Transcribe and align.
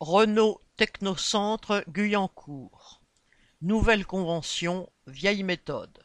Renault 0.00 0.60
Technocentre 0.76 1.82
Guyancourt. 1.88 3.02
Nouvelle 3.62 4.06
convention, 4.06 4.88
vieille 5.08 5.42
méthode. 5.42 6.04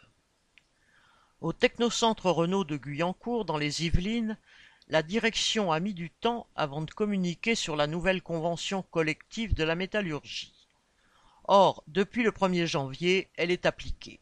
Au 1.42 1.53
Technocentre 1.53 2.25
Renault 2.25 2.64
de 2.64 2.75
Guyancourt, 2.75 3.45
dans 3.45 3.59
les 3.59 3.85
Yvelines, 3.85 4.40
la 4.87 5.03
direction 5.03 5.71
a 5.71 5.79
mis 5.79 5.93
du 5.93 6.09
temps 6.09 6.48
avant 6.56 6.82
de 6.82 6.90
communiquer 6.90 7.53
sur 7.53 7.75
la 7.75 7.85
nouvelle 7.85 8.23
convention 8.23 8.82
collective 8.82 9.54
de 9.54 9.64
la 9.64 9.75
métallurgie. 9.75 10.68
Or, 11.44 11.84
depuis 11.86 12.23
le 12.23 12.32
1er 12.32 12.66
janvier, 12.66 13.30
elle 13.36 13.52
est 13.52 13.68
appliquée. 13.68 14.20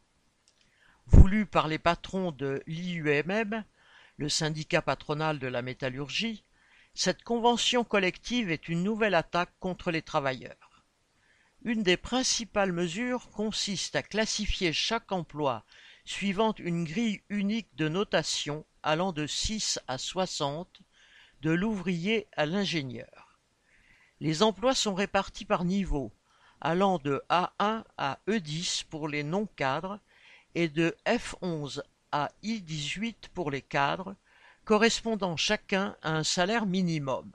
Voulue 1.06 1.46
par 1.46 1.70
les 1.70 1.80
patrons 1.80 2.34
de 2.34 2.62
l'IUMM, 2.68 3.64
le 4.18 4.28
syndicat 4.28 4.82
patronal 4.82 5.40
de 5.40 5.48
la 5.48 5.62
métallurgie, 5.62 6.44
cette 6.94 7.24
convention 7.24 7.84
collective 7.84 8.52
est 8.52 8.68
une 8.68 8.84
nouvelle 8.84 9.16
attaque 9.16 9.54
contre 9.60 9.92
les 9.92 10.02
travailleurs. 10.02 10.86
Une 11.64 11.84
des 11.84 11.98
principales 11.98 12.72
mesures 12.72 13.30
consiste 13.30 13.96
à 13.96 14.04
classifier 14.04 14.74
chaque 14.74 15.12
emploi 15.12 15.64
suivant 16.06 16.54
une 16.58 16.84
grille 16.84 17.22
unique 17.30 17.74
de 17.76 17.88
notation 17.88 18.66
allant 18.84 19.12
de 19.12 19.28
6 19.28 19.80
à 19.88 19.98
60, 19.98 20.82
de 21.42 21.52
l'ouvrier 21.52 22.28
à 22.36 22.46
l'ingénieur. 22.46 23.40
Les 24.20 24.44
emplois 24.44 24.76
sont 24.76 24.94
répartis 24.94 25.46
par 25.46 25.64
niveau, 25.64 26.12
allant 26.60 26.98
de 27.00 27.22
A1 27.30 27.84
à 27.98 28.20
E10 28.28 28.86
pour 28.86 29.08
les 29.08 29.24
non-cadres 29.24 30.00
et 30.56 30.68
de 30.68 30.96
F11 31.06 31.82
à 32.12 32.30
I18 32.44 33.30
pour 33.34 33.52
les 33.52 33.62
cadres, 33.62 34.16
correspondant 34.72 35.36
chacun 35.36 35.98
à 36.02 36.16
un 36.16 36.24
salaire 36.24 36.66
minimum. 36.66 37.30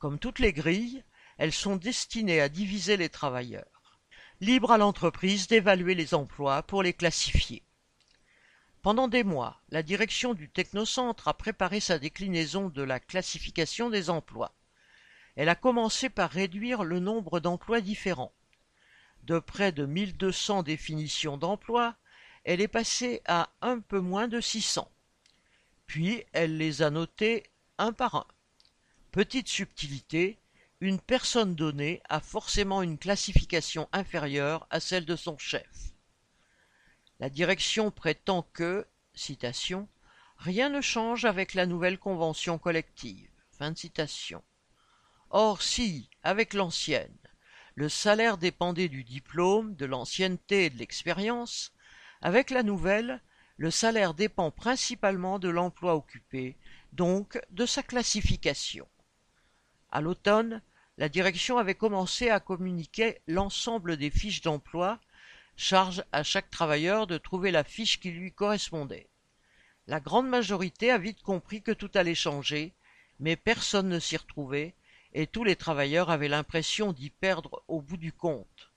Comme 0.00 0.18
toutes 0.18 0.40
les 0.40 0.52
grilles, 0.52 1.04
elles 1.38 1.52
sont 1.52 1.76
destinées 1.76 2.40
à 2.40 2.48
diviser 2.48 2.96
les 2.96 3.08
travailleurs. 3.08 4.00
Libre 4.40 4.72
à 4.72 4.76
l'entreprise 4.76 5.46
d'évaluer 5.46 5.94
les 5.94 6.14
emplois 6.14 6.64
pour 6.64 6.82
les 6.82 6.94
classifier. 6.94 7.62
Pendant 8.82 9.06
des 9.06 9.22
mois, 9.22 9.62
la 9.68 9.84
direction 9.84 10.34
du 10.34 10.48
Technocentre 10.48 11.28
a 11.28 11.34
préparé 11.34 11.78
sa 11.78 12.00
déclinaison 12.00 12.70
de 12.70 12.82
la 12.82 12.98
classification 12.98 13.88
des 13.88 14.10
emplois. 14.10 14.52
Elle 15.36 15.48
a 15.48 15.54
commencé 15.54 16.08
par 16.08 16.32
réduire 16.32 16.82
le 16.82 16.98
nombre 16.98 17.38
d'emplois 17.38 17.80
différents. 17.80 18.34
De 19.22 19.38
près 19.38 19.70
de 19.70 19.86
1200 19.86 20.64
définitions 20.64 21.36
d'emplois, 21.36 21.94
elle 22.42 22.60
est 22.60 22.66
passée 22.66 23.22
à 23.26 23.50
un 23.60 23.78
peu 23.78 24.00
moins 24.00 24.26
de 24.26 24.40
600. 24.40 24.90
Puis 25.92 26.24
elle 26.32 26.56
les 26.56 26.80
a 26.80 26.88
notés 26.88 27.42
un 27.76 27.92
par 27.92 28.14
un. 28.14 28.26
Petite 29.10 29.48
subtilité, 29.48 30.38
une 30.80 30.98
personne 30.98 31.54
donnée 31.54 32.00
a 32.08 32.20
forcément 32.20 32.80
une 32.80 32.96
classification 32.96 33.90
inférieure 33.92 34.66
à 34.70 34.80
celle 34.80 35.04
de 35.04 35.16
son 35.16 35.36
chef. 35.36 35.92
La 37.20 37.28
direction 37.28 37.90
prétend 37.90 38.40
que, 38.54 38.86
citation, 39.12 39.86
rien 40.38 40.70
ne 40.70 40.80
change 40.80 41.26
avec 41.26 41.52
la 41.52 41.66
nouvelle 41.66 41.98
convention 41.98 42.56
collective. 42.56 43.28
Fin 43.50 43.74
citation. 43.74 44.42
Or 45.28 45.60
si, 45.60 46.08
avec 46.22 46.54
l'ancienne, 46.54 47.18
le 47.74 47.90
salaire 47.90 48.38
dépendait 48.38 48.88
du 48.88 49.04
diplôme, 49.04 49.76
de 49.76 49.84
l'ancienneté 49.84 50.64
et 50.64 50.70
de 50.70 50.78
l'expérience, 50.78 51.70
avec 52.22 52.48
la 52.48 52.62
nouvelle, 52.62 53.20
le 53.56 53.70
salaire 53.70 54.14
dépend 54.14 54.50
principalement 54.50 55.38
de 55.38 55.48
l'emploi 55.48 55.94
occupé, 55.94 56.56
donc 56.92 57.40
de 57.50 57.66
sa 57.66 57.82
classification. 57.82 58.88
À 59.90 60.00
l'automne, 60.00 60.62
la 60.98 61.08
direction 61.08 61.58
avait 61.58 61.74
commencé 61.74 62.30
à 62.30 62.40
communiquer 62.40 63.18
l'ensemble 63.26 63.96
des 63.96 64.10
fiches 64.10 64.42
d'emploi, 64.42 64.98
charge 65.56 66.04
à 66.12 66.22
chaque 66.22 66.50
travailleur 66.50 67.06
de 67.06 67.18
trouver 67.18 67.50
la 67.50 67.64
fiche 67.64 68.00
qui 68.00 68.10
lui 68.10 68.32
correspondait. 68.32 69.08
La 69.86 70.00
grande 70.00 70.28
majorité 70.28 70.90
a 70.90 70.98
vite 70.98 71.22
compris 71.22 71.62
que 71.62 71.72
tout 71.72 71.90
allait 71.94 72.14
changer, 72.14 72.72
mais 73.20 73.36
personne 73.36 73.88
ne 73.88 73.98
s'y 73.98 74.16
retrouvait, 74.16 74.74
et 75.14 75.26
tous 75.26 75.44
les 75.44 75.56
travailleurs 75.56 76.10
avaient 76.10 76.28
l'impression 76.28 76.92
d'y 76.92 77.10
perdre 77.10 77.62
au 77.68 77.80
bout 77.80 77.96
du 77.96 78.12
compte. 78.12 78.70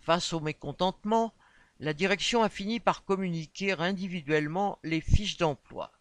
Face 0.00 0.32
au 0.32 0.40
mécontentement, 0.40 1.32
la 1.80 1.92
direction 1.92 2.42
a 2.42 2.48
fini 2.48 2.80
par 2.80 3.04
communiquer 3.04 3.72
individuellement 3.72 4.78
les 4.84 5.00
fiches 5.00 5.36
d'emploi. 5.36 5.92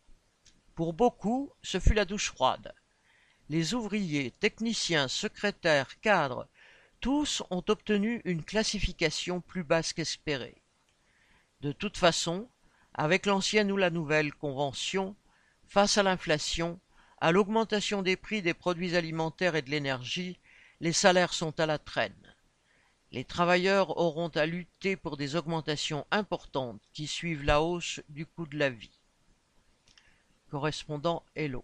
Pour 0.76 0.94
beaucoup, 0.94 1.52
ce 1.62 1.80
fut 1.80 1.94
la 1.94 2.06
douche 2.06 2.32
froide. 2.32 2.74
Les 3.50 3.74
ouvriers, 3.74 4.32
techniciens, 4.40 5.08
secrétaires, 5.08 6.00
cadres, 6.00 6.48
tous 7.00 7.44
ont 7.50 7.64
obtenu 7.68 8.22
une 8.24 8.44
classification 8.44 9.42
plus 9.42 9.64
basse 9.64 9.94
qu'espérée. 9.94 10.62
De 11.62 11.72
toute 11.72 11.98
façon, 11.98 12.48
avec 12.94 13.26
l'ancienne 13.26 13.72
ou 13.72 13.78
la 13.78 13.90
nouvelle 13.90 14.34
convention, 14.34 15.16
face 15.68 15.98
à 15.98 16.04
l'inflation, 16.04 16.80
à 17.20 17.32
l'augmentation 17.32 18.02
des 18.02 18.16
prix 18.16 18.42
des 18.42 18.54
produits 18.54 18.96
alimentaires 18.96 19.56
et 19.56 19.62
de 19.62 19.70
l'énergie, 19.70 20.40
les 20.82 20.94
salaires 20.94 21.34
sont 21.34 21.60
à 21.60 21.66
la 21.66 21.78
traîne. 21.78 22.23
Les 23.14 23.24
travailleurs 23.24 24.00
auront 24.00 24.30
à 24.30 24.48
lutter 24.48 24.96
pour 24.96 25.18
des 25.18 25.36
augmentations 25.36 26.08
importantes 26.10 26.82
qui 26.94 27.06
suivent 27.06 27.44
la 27.44 27.62
hausse 27.62 28.02
du 28.10 28.26
coût 28.26 28.48
de 28.48 28.58
la 28.58 28.72
vie. 28.72 29.00
Correspondant 30.50 31.24
Hello. 31.36 31.64